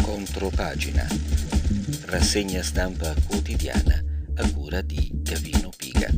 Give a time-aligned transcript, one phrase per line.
[0.00, 1.06] Contropagina.
[2.06, 4.02] Rassegna stampa quotidiana
[4.36, 6.08] a cura di Gavino Piga.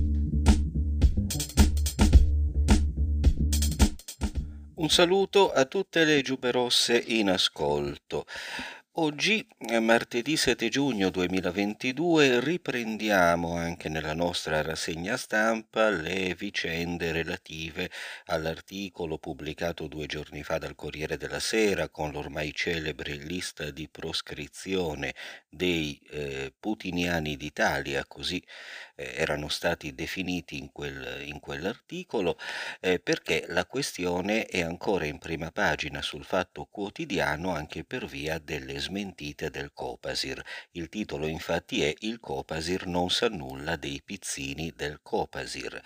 [4.75, 8.25] Un saluto a tutte le giube rosse in ascolto.
[9.01, 17.93] Oggi, eh, martedì 7 giugno 2022, riprendiamo anche nella nostra rassegna stampa le vicende relative
[18.25, 25.14] all'articolo pubblicato due giorni fa dal Corriere della Sera con l'ormai celebre lista di proscrizione
[25.49, 28.43] dei eh, putiniani d'Italia, così
[28.96, 32.36] eh, erano stati definiti in, quel, in quell'articolo,
[32.80, 38.41] eh, perché la questione è ancora in prima pagina sul Fatto Quotidiano anche per via
[38.41, 40.42] delle smentite del Copasir.
[40.73, 45.83] Il titolo infatti è Il Copasir non sa nulla dei pizzini del Copasir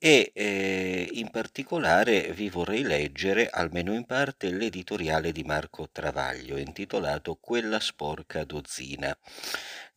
[0.00, 7.36] e eh, in particolare vi vorrei leggere, almeno in parte, l'editoriale di Marco Travaglio intitolato
[7.40, 9.16] Quella sporca dozzina.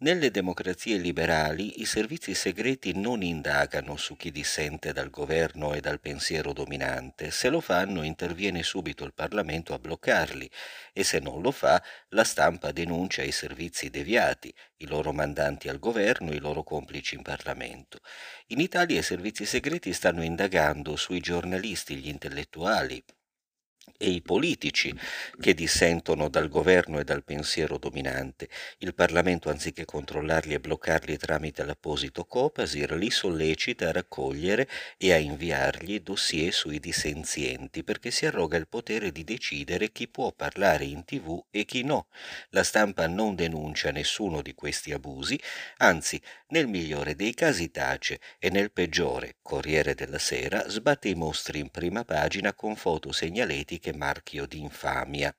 [0.03, 5.99] Nelle democrazie liberali i servizi segreti non indagano su chi dissente dal governo e dal
[5.99, 10.49] pensiero dominante, se lo fanno interviene subito il Parlamento a bloccarli.
[10.91, 11.79] E se non lo fa
[12.09, 17.22] la stampa denuncia i servizi deviati, i loro mandanti al governo, i loro complici in
[17.22, 17.99] Parlamento.
[18.47, 23.03] In Italia i servizi segreti stanno indagando sui giornalisti, gli intellettuali,
[24.01, 24.93] e i politici
[25.39, 28.49] che dissentono dal governo e dal pensiero dominante.
[28.79, 35.17] Il Parlamento, anziché controllarli e bloccarli tramite l'apposito Copasir, li sollecita a raccogliere e a
[35.17, 41.05] inviargli dossier sui dissenzienti, perché si arroga il potere di decidere chi può parlare in
[41.05, 42.07] tv e chi no.
[42.49, 45.39] La stampa non denuncia nessuno di questi abusi,
[45.77, 51.59] anzi, nel migliore dei casi tace e nel peggiore, Corriere della Sera, sbatte i mostri
[51.59, 55.33] in prima pagina con foto segnaleti che marchio di infamia.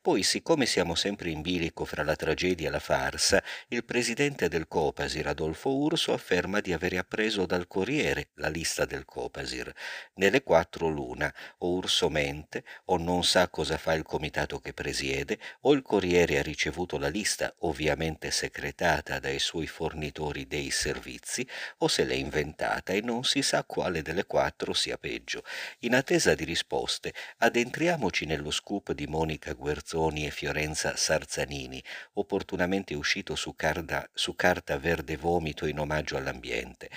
[0.00, 4.68] Poi, siccome siamo sempre in bilico fra la tragedia e la farsa, il presidente del
[4.68, 9.72] Copasir, Adolfo Urso, afferma di avere appreso dal Corriere la lista del Copasir.
[10.14, 15.38] Nelle quattro l'una, o Urso mente, o non sa cosa fa il comitato che presiede,
[15.62, 21.46] o il Corriere ha ricevuto la lista, ovviamente secretata dai suoi fornitori dei servizi,
[21.78, 25.44] o se l'è inventata e non si sa quale delle quattro sia peggio.
[25.80, 31.82] In attesa di risposte, ad Addentriamoci nello scoop di Monica Guerzoni e Fiorenza Sarzanini,
[32.12, 36.88] opportunamente uscito su carta, su carta verde vomito in omaggio all'ambiente.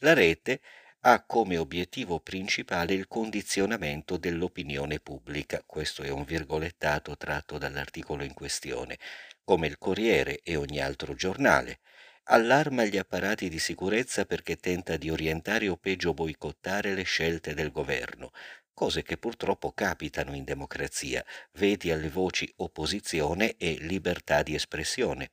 [0.00, 0.60] La rete
[1.00, 8.34] ha come obiettivo principale il condizionamento dell'opinione pubblica, questo è un virgolettato tratto dall'articolo in
[8.34, 8.98] questione,
[9.42, 11.78] come il Corriere e ogni altro giornale.
[12.24, 17.72] Allarma gli apparati di sicurezza perché tenta di orientare o peggio boicottare le scelte del
[17.72, 18.30] governo,
[18.74, 25.32] cose che purtroppo capitano in democrazia, vedi alle voci opposizione e libertà di espressione.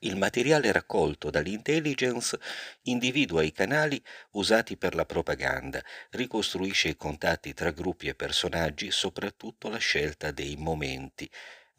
[0.00, 2.38] Il materiale raccolto dall'intelligence
[2.82, 9.68] individua i canali usati per la propaganda, ricostruisce i contatti tra gruppi e personaggi, soprattutto
[9.68, 11.30] la scelta dei momenti.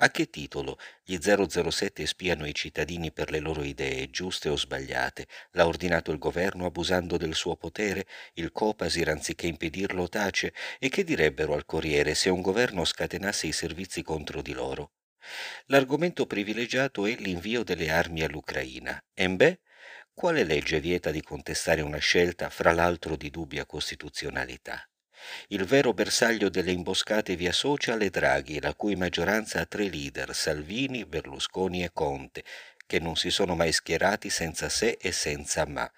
[0.03, 5.27] A che titolo gli 007 spiano i cittadini per le loro idee, giuste o sbagliate?
[5.51, 8.05] L'ha ordinato il governo abusando del suo potere?
[8.33, 10.53] Il Copasir, anziché impedirlo, tace?
[10.77, 14.91] E che direbbero al Corriere se un governo scatenasse i servizi contro di loro?
[15.67, 19.01] L'argomento privilegiato è l'invio delle armi all'Ucraina.
[19.13, 19.61] E beh,
[20.13, 24.85] quale legge vieta di contestare una scelta, fra l'altro di dubbia costituzionalità?
[25.47, 30.33] Il vero bersaglio delle imboscate via social è Draghi, la cui maggioranza ha tre leader,
[30.33, 32.43] Salvini, Berlusconi e Conte,
[32.85, 35.89] che non si sono mai schierati senza se e senza ma.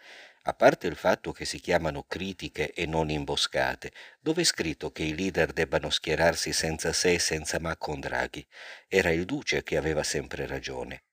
[0.48, 5.02] A parte il fatto che si chiamano critiche e non imboscate, dove è scritto che
[5.02, 8.46] i leader debbano schierarsi senza se e senza ma con Draghi?
[8.88, 11.04] Era il Duce che aveva sempre ragione.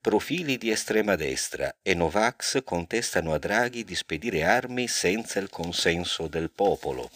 [0.00, 6.26] Profili di estrema destra e Novax contestano a Draghi di spedire armi senza il consenso
[6.26, 7.10] del popolo.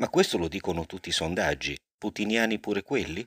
[0.00, 3.26] Ma questo lo dicono tutti i sondaggi, putiniani pure quelli?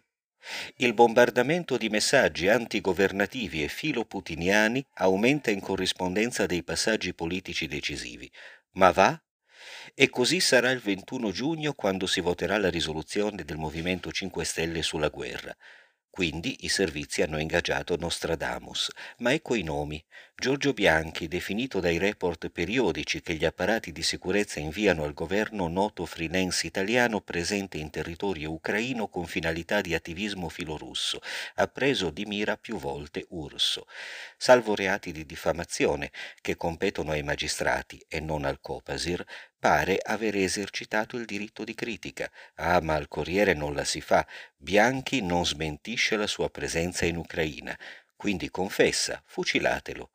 [0.78, 8.30] Il bombardamento di messaggi antigovernativi e filoputiniani aumenta in corrispondenza dei passaggi politici decisivi.
[8.72, 9.24] Ma va?
[9.94, 14.82] E così sarà il 21 giugno quando si voterà la risoluzione del Movimento 5 Stelle
[14.82, 15.56] sulla guerra.
[16.10, 20.04] Quindi i servizi hanno ingaggiato Nostradamus, ma ecco i nomi.
[20.36, 26.06] Giorgio Bianchi, definito dai report periodici che gli apparati di sicurezza inviano al governo noto
[26.06, 31.22] freelance italiano presente in territorio ucraino con finalità di attivismo filorusso,
[31.56, 33.88] ha preso di mira più volte Urso.
[34.36, 39.24] Salvo reati di diffamazione che competono ai magistrati e non al Copasir,
[39.58, 42.30] pare aver esercitato il diritto di critica.
[42.56, 44.28] Ah, ma al Corriere non la si fa.
[44.58, 47.78] Bianchi non smentisce la sua presenza in Ucraina.
[48.16, 50.10] Quindi confessa, fucilatelo.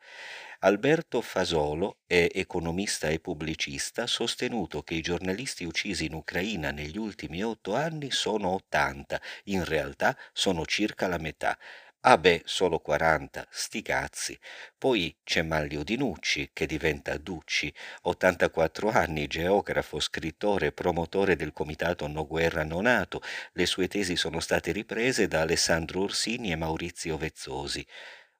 [0.60, 7.44] Alberto Fasolo è economista e pubblicista, sostenuto che i giornalisti uccisi in Ucraina negli ultimi
[7.44, 11.56] otto anni sono 80, in realtà sono circa la metà.
[12.02, 14.38] Ah beh, solo 40, sti cazzi.
[14.76, 17.72] Poi c'è Manlio Dinucci, che diventa Ducci,
[18.02, 23.20] 84 anni, geografo, scrittore, promotore del comitato No Guerra No Nato.
[23.52, 27.84] Le sue tesi sono state riprese da Alessandro Orsini e Maurizio Vezzosi.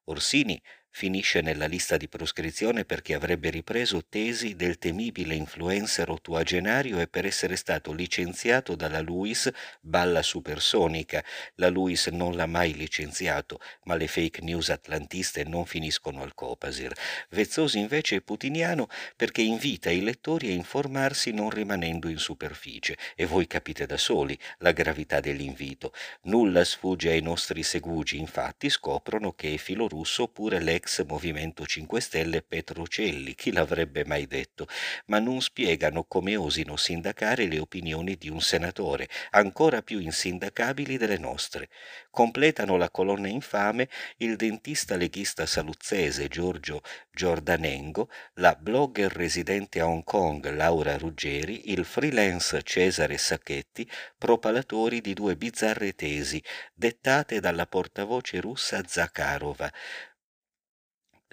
[0.05, 7.07] Orsini finisce nella lista di proscrizione perché avrebbe ripreso tesi del temibile influencer ottuagenario e
[7.07, 9.49] per essere stato licenziato dalla Luis
[9.79, 11.23] Balla Supersonica.
[11.55, 16.93] La Luis non l'ha mai licenziato, ma le fake news atlantiste non finiscono al Copasir.
[17.29, 23.25] Vezzosi invece è putiniano perché invita i lettori a informarsi non rimanendo in superficie e
[23.25, 25.93] voi capite da soli la gravità dell'invito.
[26.23, 31.99] Nulla sfugge ai nostri segugi, infatti scoprono che è filorusso oppure l'ex ex Movimento 5
[31.99, 34.65] Stelle Petrocelli, chi l'avrebbe mai detto,
[35.07, 41.17] ma non spiegano come osino sindacare le opinioni di un senatore, ancora più insindacabili delle
[41.17, 41.67] nostre.
[42.09, 50.03] Completano la colonna infame il dentista leghista saluzzese Giorgio Giordanengo, la blogger residente a Hong
[50.03, 56.41] Kong Laura Ruggeri, il freelance Cesare Sacchetti, propalatori di due bizzarre tesi
[56.73, 59.71] dettate dalla portavoce russa Zakharova,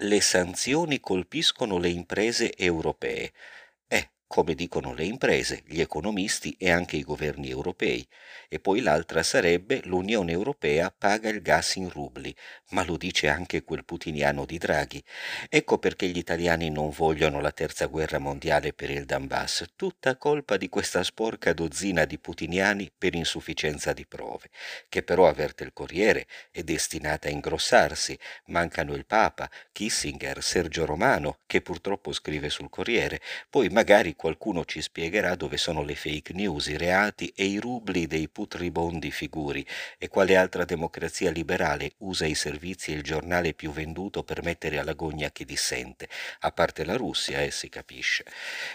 [0.01, 3.31] le sanzioni colpiscono le imprese europee.
[4.29, 8.05] Come dicono le imprese, gli economisti e anche i governi europei.
[8.49, 12.35] E poi l'altra sarebbe l'Unione Europea paga il gas in rubli,
[12.71, 15.01] ma lo dice anche quel putiniano di Draghi.
[15.47, 20.57] Ecco perché gli italiani non vogliono la terza guerra mondiale per il Donbass, tutta colpa
[20.57, 24.49] di questa sporca dozzina di putiniani per insufficienza di prove,
[24.89, 28.17] che però avverte il Corriere è destinata a ingrossarsi.
[28.47, 34.81] Mancano il Papa, Kissinger, Sergio Romano, che purtroppo scrive sul Corriere, poi magari qualcuno ci
[34.81, 39.65] spiegherà dove sono le fake news, i reati e i rubli dei putribondi figuri
[39.97, 44.77] e quale altra democrazia liberale usa i servizi e il giornale più venduto per mettere
[44.77, 46.09] alla gogna chi dissente,
[46.39, 48.25] a parte la Russia, eh, si capisce.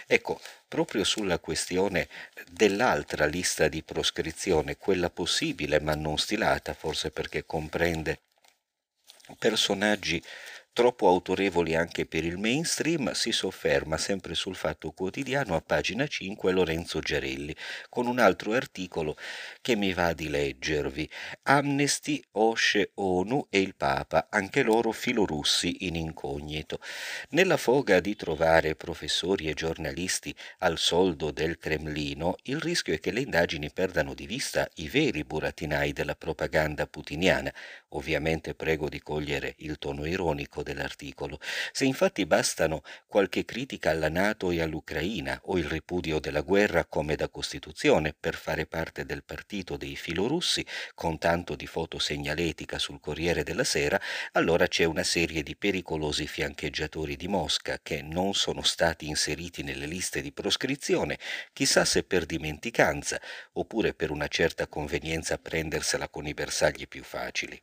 [0.07, 2.07] Ecco, proprio sulla questione
[2.49, 8.21] dell'altra lista di proscrizione, quella possibile ma non stilata, forse perché comprende
[9.37, 10.21] personaggi
[10.73, 16.51] troppo autorevoli anche per il mainstream, si sofferma sempre sul Fatto Quotidiano a pagina 5
[16.51, 17.55] Lorenzo Giarelli,
[17.89, 19.15] con un altro articolo
[19.61, 21.07] che mi va di leggervi.
[21.43, 26.79] Amnesty, OSCE, ONU e il Papa, anche loro filorussi in incognito.
[27.29, 33.11] Nella foga di trovare professori e giornalisti al soldo del Cremlino, il rischio è che
[33.11, 37.53] le indagini perdano di vista i veri burattinai della propaganda putiniana.
[37.89, 41.39] Ovviamente prego di cogliere il tono ironico dell'articolo.
[41.71, 47.15] Se infatti bastano qualche critica alla Nato e all'Ucraina o il ripudio della guerra come
[47.15, 50.65] da Costituzione per fare parte del partito dei filorussi,
[50.95, 53.99] con tanto di fotosegnaletica sul Corriere della Sera,
[54.31, 59.85] allora c'è una serie di pericolosi fiancheggiatori di Mosca che non sono stati inseriti nelle
[59.85, 61.19] liste di proscrizione,
[61.53, 63.19] chissà se per dimenticanza
[63.53, 67.61] oppure per una certa convenienza prendersela con i bersagli più facili.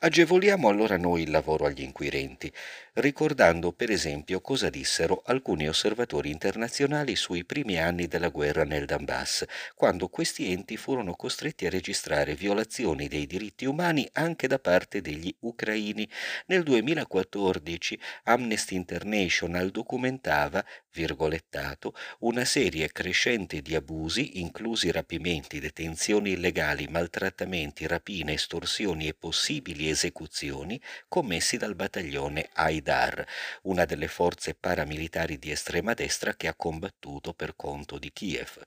[0.00, 2.52] Agevoliamo allora noi il lavoro agli inquirenti,
[2.94, 9.44] ricordando per esempio cosa dissero alcuni osservatori internazionali sui primi anni della guerra nel Donbass,
[9.74, 15.34] quando questi enti furono costretti a registrare violazioni dei diritti umani anche da parte degli
[15.40, 16.08] ucraini.
[16.46, 26.86] Nel 2014 Amnesty International documentava, virgolettato, una serie crescente di abusi, inclusi rapimenti, detenzioni illegali,
[26.88, 33.24] maltrattamenti, rapine, estorsioni e possibili possibili esecuzioni commessi dal battaglione Haidar,
[33.62, 38.60] una delle forze paramilitari di estrema destra che ha combattuto per conto di Kiev.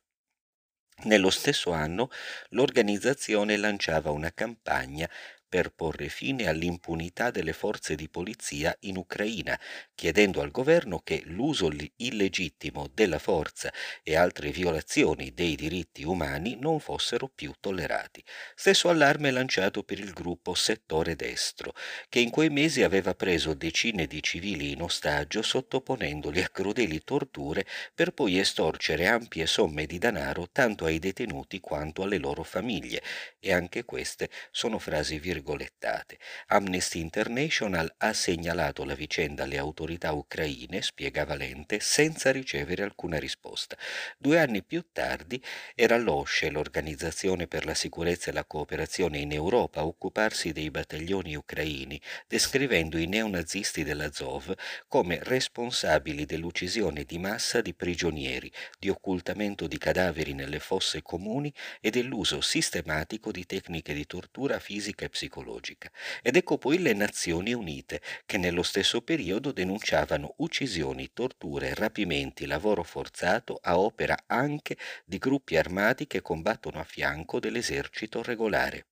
[1.03, 2.09] Nello stesso anno
[2.51, 5.09] l'organizzazione lanciava una campagna
[5.51, 9.59] per porre fine all'impunità delle forze di polizia in Ucraina,
[9.93, 13.69] chiedendo al governo che l'uso illegittimo della forza
[14.01, 18.23] e altre violazioni dei diritti umani non fossero più tollerati.
[18.55, 21.73] Stesso allarme lanciato per il gruppo Settore Destro,
[22.07, 27.65] che in quei mesi aveva preso decine di civili in ostaggio sottoponendoli a crudeli torture
[27.93, 33.01] per poi estorcere ampie somme di denaro tanto ai detenuti quanto alle loro famiglie.
[33.37, 36.19] E anche queste sono frasi virgolettate.
[36.47, 43.75] Amnesty International ha segnalato la vicenda alle autorità ucraine, spiega Valente, senza ricevere alcuna risposta.
[44.17, 45.41] Due anni più tardi
[45.75, 51.35] era l'OSCE, l'Organizzazione per la sicurezza e la cooperazione in Europa, a occuparsi dei battaglioni
[51.35, 54.53] ucraini, descrivendo i neonazisti dell'Azov
[54.87, 61.89] come responsabili dell'uccisione di massa di prigionieri, di occultamento di cadaveri nelle fosse comuni e
[61.89, 65.89] dell'uso sistematico di tecniche di tortura fisica e psicologica.
[66.21, 72.83] Ed ecco poi le Nazioni Unite, che nello stesso periodo denunciavano uccisioni, torture, rapimenti, lavoro
[72.83, 78.87] forzato a opera anche di gruppi armati che combattono a fianco dell'esercito regolare.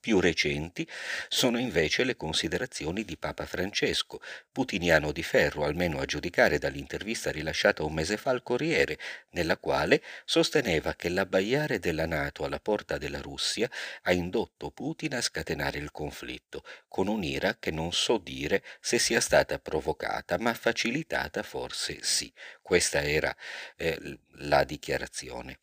[0.00, 0.88] Più recenti
[1.28, 7.84] sono invece le considerazioni di Papa Francesco, putiniano di ferro, almeno a giudicare dall'intervista rilasciata
[7.84, 8.98] un mese fa al Corriere,
[9.32, 13.70] nella quale sosteneva che l'abbaiare della Nato alla porta della Russia
[14.04, 19.20] ha indotto Putin a scatenare il conflitto, con un'ira che non so dire se sia
[19.20, 22.32] stata provocata, ma facilitata forse sì.
[22.62, 23.36] Questa era
[23.76, 25.58] eh, la dichiarazione.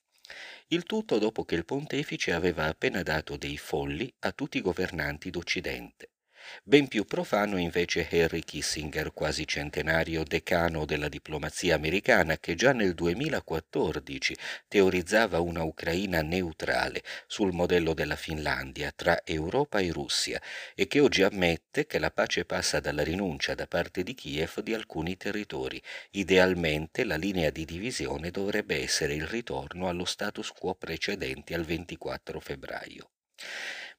[0.70, 5.30] Il tutto dopo che il pontefice aveva appena dato dei folli a tutti i governanti
[5.30, 6.12] d'Occidente.
[6.64, 12.94] Ben più profano invece Henry Kissinger, quasi centenario decano della diplomazia americana, che già nel
[12.94, 14.36] 2014
[14.68, 20.42] teorizzava una Ucraina neutrale sul modello della Finlandia tra Europa e Russia
[20.76, 24.74] e che oggi ammette che la pace passa dalla rinuncia da parte di Kiev di
[24.74, 25.82] alcuni territori.
[26.12, 32.40] Idealmente la linea di divisione dovrebbe essere il ritorno allo status quo precedente al 24
[32.40, 33.10] febbraio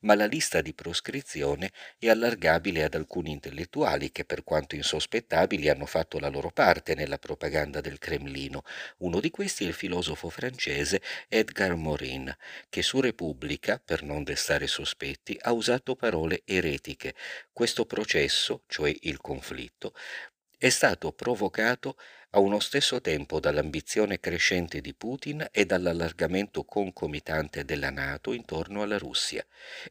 [0.01, 5.87] ma la lista di proscrizione è allargabile ad alcuni intellettuali che, per quanto insospettabili, hanno
[5.87, 8.63] fatto la loro parte nella propaganda del Cremlino.
[8.99, 12.35] Uno di questi è il filosofo francese Edgar Morin,
[12.69, 17.15] che su Repubblica, per non destare sospetti, ha usato parole eretiche.
[17.53, 19.95] Questo processo, cioè il conflitto,
[20.57, 21.97] è stato provocato
[22.33, 28.99] a uno stesso tempo dall'ambizione crescente di Putin e dall'allargamento concomitante della Nato intorno alla
[28.99, 29.43] Russia.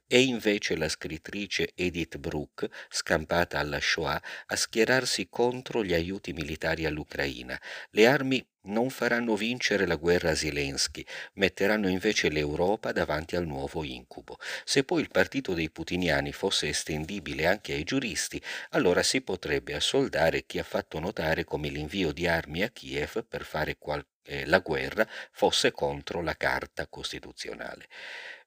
[0.05, 6.85] È invece la scrittrice Edith Brooke, scampata alla Shoah, a schierarsi contro gli aiuti militari
[6.85, 7.59] all'Ucraina.
[7.89, 13.83] Le armi non faranno vincere la guerra a Zelensky, metteranno invece l'Europa davanti al nuovo
[13.83, 14.37] incubo.
[14.63, 20.45] Se poi il partito dei putiniani fosse estendibile anche ai giuristi, allora si potrebbe assoldare
[20.45, 24.59] chi ha fatto notare come l'invio di armi a Kiev per fare qual- eh, la
[24.59, 27.87] guerra fosse contro la Carta Costituzionale.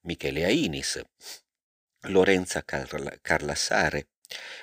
[0.03, 1.03] Michele Ainis,
[2.05, 4.09] Lorenza Carla- Carlassare,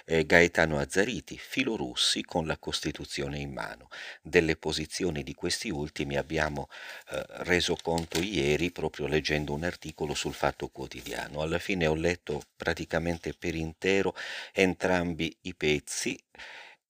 [0.05, 3.89] eh, Gaetano Azzariti, filorussi con la Costituzione in mano.
[4.21, 6.67] Delle posizioni di questi ultimi abbiamo
[7.09, 11.41] eh, reso conto ieri proprio leggendo un articolo sul Fatto Quotidiano.
[11.41, 14.15] Alla fine ho letto praticamente per intero
[14.53, 16.19] entrambi i pezzi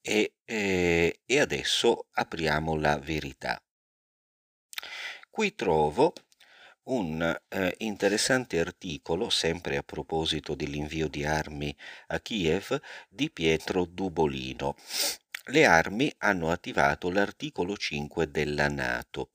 [0.01, 3.61] e, eh, e adesso apriamo la verità.
[5.29, 6.13] Qui trovo
[6.87, 11.75] un eh, interessante articolo, sempre a proposito dell'invio di armi
[12.07, 12.79] a Kiev,
[13.09, 14.75] di Pietro Dubolino.
[15.49, 19.29] Le armi hanno attivato l'articolo 5 della Nato.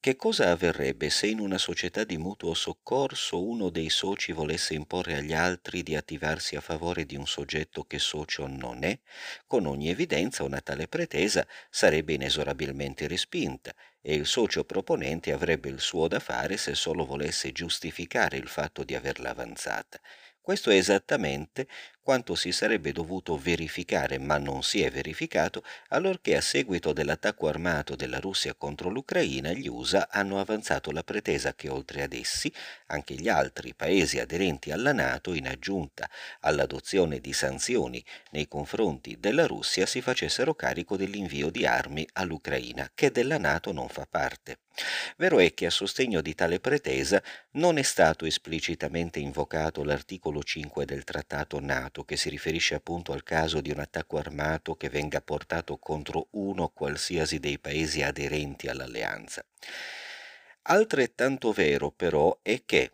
[0.00, 5.14] Che cosa avverrebbe se in una società di mutuo soccorso uno dei soci volesse imporre
[5.16, 8.98] agli altri di attivarsi a favore di un soggetto che socio non è?
[9.46, 15.80] Con ogni evidenza una tale pretesa sarebbe inesorabilmente respinta e il socio proponente avrebbe il
[15.80, 20.00] suo da fare se solo volesse giustificare il fatto di averla avanzata.
[20.40, 21.68] Questo è esattamente
[22.02, 27.94] quanto si sarebbe dovuto verificare, ma non si è verificato, allorché a seguito dell'attacco armato
[27.96, 32.52] della Russia contro l'Ucraina gli USA hanno avanzato la pretesa che oltre ad essi
[32.86, 36.08] anche gli altri paesi aderenti alla Nato, in aggiunta
[36.40, 43.10] all'adozione di sanzioni nei confronti della Russia, si facessero carico dell'invio di armi all'Ucraina, che
[43.10, 44.58] della Nato non fa parte.
[45.16, 50.84] Vero è che a sostegno di tale pretesa non è stato esplicitamente invocato l'articolo 5
[50.84, 55.20] del trattato NATO che si riferisce appunto al caso di un attacco armato che venga
[55.20, 59.44] portato contro uno qualsiasi dei paesi aderenti all'alleanza.
[60.62, 62.92] Altrettanto vero però è che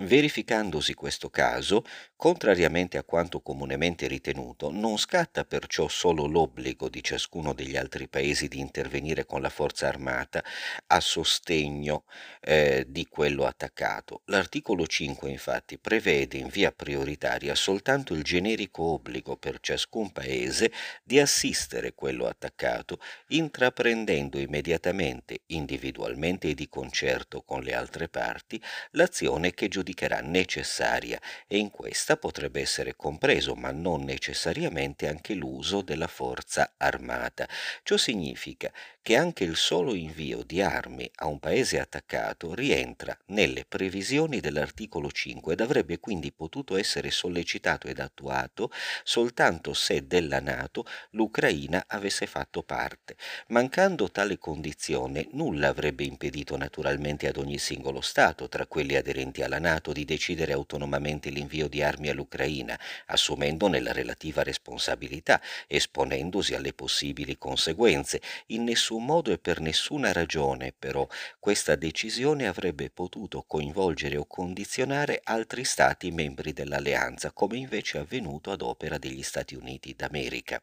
[0.00, 7.52] Verificandosi questo caso, contrariamente a quanto comunemente ritenuto, non scatta perciò solo l'obbligo di ciascuno
[7.52, 10.44] degli altri paesi di intervenire con la forza armata
[10.86, 12.04] a sostegno
[12.40, 14.22] eh, di quello attaccato.
[14.26, 20.70] L'articolo 5 infatti prevede in via prioritaria soltanto il generico obbligo per ciascun paese
[21.02, 28.62] di assistere quello attaccato, intraprendendo immediatamente, individualmente e di concerto con le altre parti,
[28.92, 35.80] l'azione che giudicherà necessaria e in questa potrebbe essere compreso, ma non necessariamente, anche l'uso
[35.80, 37.48] della forza armata.
[37.82, 38.70] Ciò significa
[39.08, 45.10] che anche il solo invio di armi a un paese attaccato rientra nelle previsioni dell'articolo
[45.10, 48.70] 5 ed avrebbe quindi potuto essere sollecitato ed attuato
[49.04, 53.16] soltanto se della Nato l'Ucraina avesse fatto parte.
[53.46, 59.58] Mancando tale condizione, nulla avrebbe impedito naturalmente ad ogni singolo Stato, tra quelli aderenti alla
[59.58, 67.38] Nato, di decidere autonomamente l'invio di armi all'Ucraina, assumendone la relativa responsabilità, esponendosi alle possibili
[67.38, 68.20] conseguenze.
[68.46, 71.06] In nessun modo e per nessuna ragione, però,
[71.38, 78.50] questa decisione avrebbe potuto coinvolgere o condizionare altri Stati membri dell'alleanza, come invece è avvenuto
[78.50, 80.60] ad opera degli Stati Uniti d'America.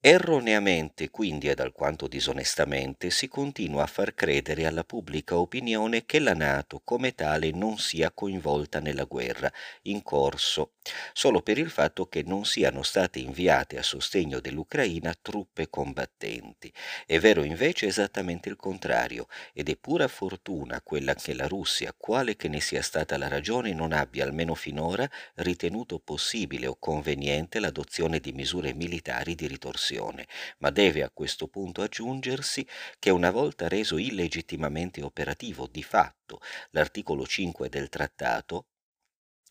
[0.00, 6.34] Erroneamente, quindi ed alquanto disonestamente, si continua a far credere alla pubblica opinione che la
[6.34, 9.52] Nato come tale non sia coinvolta nella guerra
[9.82, 10.74] in corso,
[11.12, 16.72] solo per il fatto che non siano state inviate a sostegno dell'Ucraina truppe combattenti.
[17.04, 22.36] È vero invece esattamente il contrario, ed è pura fortuna quella che la Russia, quale
[22.36, 28.20] che ne sia stata la ragione, non abbia almeno finora ritenuto possibile o conveniente l'adozione
[28.20, 29.86] di misure militari di ritorsione
[30.58, 32.66] ma deve a questo punto aggiungersi
[32.98, 36.40] che una volta reso illegittimamente operativo di fatto
[36.70, 38.66] l'articolo 5 del trattato,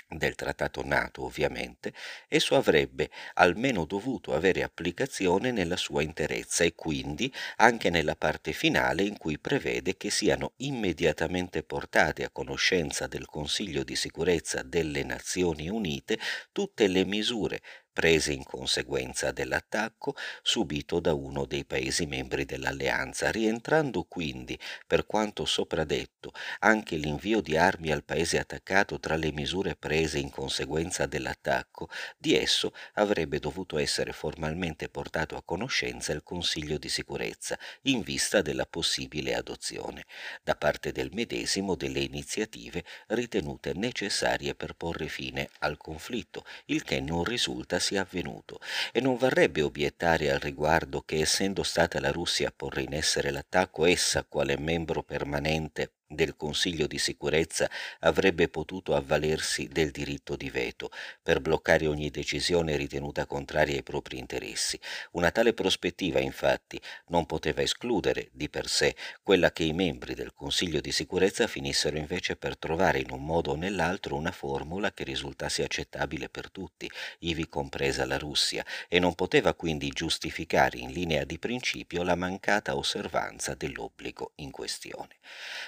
[0.10, 1.94] del trattato NATO ovviamente,
[2.30, 9.04] esso avrebbe almeno dovuto avere applicazione nella sua interezza e quindi anche nella parte finale
[9.04, 15.68] in cui prevede che siano immediatamente portate a conoscenza del Consiglio di sicurezza delle Nazioni
[15.68, 16.18] Unite
[16.54, 17.62] tutte le misure
[17.98, 20.14] prese in conseguenza dell'attacco
[20.44, 27.42] subito da uno dei Paesi membri dell'Alleanza, rientrando quindi, per quanto sopra detto, anche l'invio
[27.42, 31.90] di armi al Paese attaccato tra le misure prese in conseguenza dell'attacco,
[32.20, 38.44] di esso avrebbe dovuto essere formalmente portato a conoscenza il Consiglio di sicurezza, in vista
[38.44, 40.06] della possibile adozione,
[40.44, 47.02] da parte del medesimo delle iniziative ritenute necessarie per porre fine al conflitto, il che
[47.02, 48.60] non risulta sia avvenuto.
[48.92, 53.32] E non varrebbe obiettare al riguardo che essendo stata la Russia a porre in essere
[53.32, 60.50] l'attacco essa quale membro permanente del Consiglio di sicurezza avrebbe potuto avvalersi del diritto di
[60.50, 60.90] veto
[61.22, 64.80] per bloccare ogni decisione ritenuta contraria ai propri interessi.
[65.12, 70.34] Una tale prospettiva, infatti, non poteva escludere di per sé quella che i membri del
[70.34, 75.04] Consiglio di sicurezza finissero invece per trovare in un modo o nell'altro una formula che
[75.04, 76.90] risultasse accettabile per tutti,
[77.20, 82.78] ivi compresa la Russia, e non poteva quindi giustificare in linea di principio la mancata
[82.78, 85.16] osservanza dell'obbligo in questione.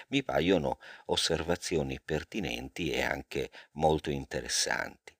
[0.07, 5.17] Mi paiono osservazioni pertinenti e anche molto interessanti.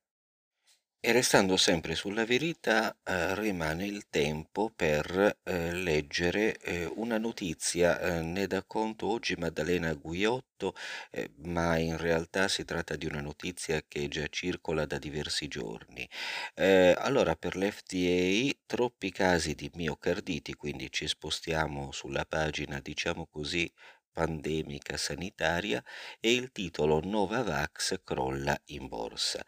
[1.02, 7.98] E restando sempre sulla verità, eh, rimane il tempo per eh, leggere eh, una notizia,
[7.98, 10.74] eh, ne dà conto oggi Maddalena Guiotto,
[11.10, 16.06] eh, ma in realtà si tratta di una notizia che già circola da diversi giorni.
[16.54, 23.70] Eh, allora, per l'FDA, troppi casi di miocarditi, quindi ci spostiamo sulla pagina, diciamo così,
[24.12, 25.82] pandemica sanitaria
[26.20, 29.44] e il titolo Novavax crolla in borsa.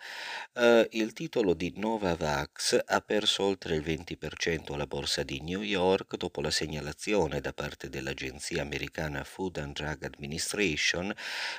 [0.55, 6.17] Uh, il titolo di Novavax ha perso oltre il 20% alla borsa di New York
[6.17, 11.13] dopo la segnalazione da parte dell'agenzia americana Food and Drug Administration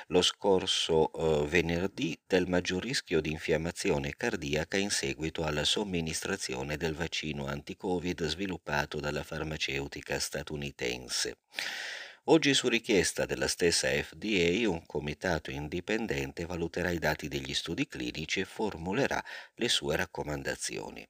[0.08, 6.94] lo scorso uh, venerdì del maggior rischio di infiammazione cardiaca in seguito alla somministrazione del
[6.94, 11.36] vaccino anti-Covid sviluppato dalla farmaceutica statunitense.
[12.28, 18.40] Oggi su richiesta della stessa FDA un comitato indipendente valuterà i dati degli studi clinici
[18.40, 19.22] e formulerà
[19.56, 21.06] le sue raccomandazioni.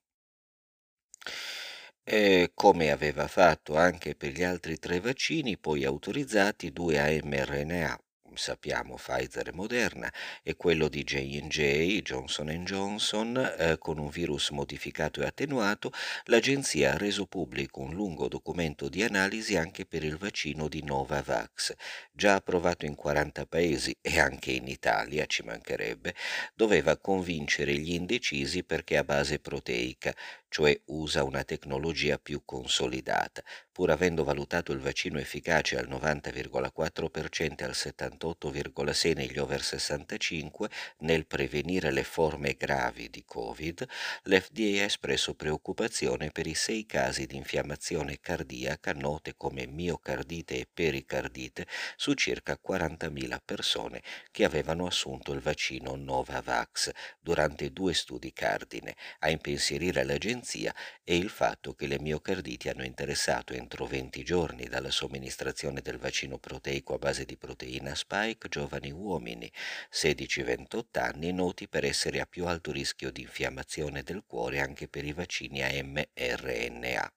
[2.03, 8.04] E come aveva fatto anche per gli altri tre vaccini poi autorizzati, due a mRNA
[8.37, 15.21] sappiamo Pfizer e Moderna, e quello di J&J, Johnson Johnson, eh, con un virus modificato
[15.23, 15.93] e attenuato,
[16.25, 21.75] l'agenzia ha reso pubblico un lungo documento di analisi anche per il vaccino di Novavax,
[22.13, 26.15] già approvato in 40 paesi e anche in Italia, ci mancherebbe,
[26.55, 30.15] doveva convincere gli indecisi perché a base proteica,
[30.49, 33.43] cioè usa una tecnologia più consolidata,
[33.75, 41.27] pur avendo valutato il vaccino efficace al 90,4% e al 78,6% negli over 65 nel
[41.27, 43.85] prevenire le forme gravi di Covid,
[44.23, 50.69] l'FDA ha espresso preoccupazione per i sei casi di infiammazione cardiaca note come miocardite e
[50.73, 58.95] pericardite su circa 40.000 persone che avevano assunto il vaccino Novavax durante due studi cardine,
[59.19, 64.91] a impensierire l'agenzia e il fatto che le miocarditi hanno interessato entro 20 giorni dalla
[64.91, 69.51] somministrazione del vaccino proteico a base di proteina spike giovani uomini
[69.91, 75.07] 16-28 anni noti per essere a più alto rischio di infiammazione del cuore anche per
[75.07, 77.13] i vaccini a mRNA.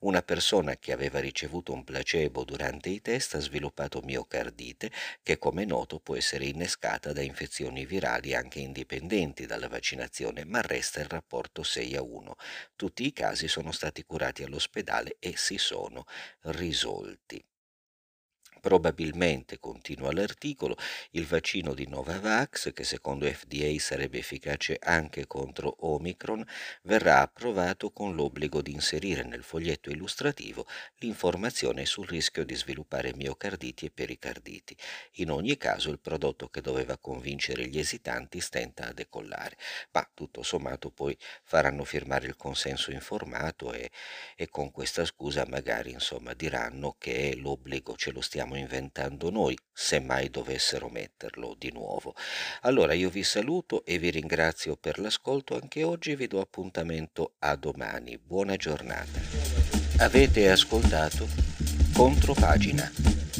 [0.00, 4.90] Una persona che aveva ricevuto un placebo durante i test ha sviluppato miocardite
[5.22, 11.00] che come noto può essere innescata da infezioni virali anche indipendenti dalla vaccinazione ma resta
[11.00, 12.36] il rapporto 6 a 1.
[12.74, 15.73] Tutti i casi sono stati curati all'ospedale e si sono
[16.42, 17.44] risolti.
[18.64, 20.74] Probabilmente, continua l'articolo,
[21.10, 26.42] il vaccino di Novavax, che secondo FDA sarebbe efficace anche contro Omicron,
[26.84, 30.66] verrà approvato con l'obbligo di inserire nel foglietto illustrativo
[31.00, 34.74] l'informazione sul rischio di sviluppare miocarditi e pericarditi.
[35.16, 39.58] In ogni caso il prodotto che doveva convincere gli esitanti stenta a decollare,
[39.90, 43.90] ma tutto sommato poi faranno firmare il consenso informato e,
[44.36, 50.00] e con questa scusa magari insomma diranno che l'obbligo ce lo stiamo inventando noi, se
[50.00, 52.14] mai dovessero metterlo di nuovo.
[52.62, 57.56] Allora io vi saluto e vi ringrazio per l'ascolto anche oggi vi do appuntamento a
[57.56, 58.18] domani.
[58.18, 59.20] Buona giornata.
[59.98, 61.28] Avete ascoltato
[61.94, 62.90] Contropagina,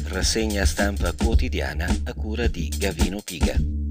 [0.05, 3.84] rassegna stampa quotidiana a cura di Gavino Piga.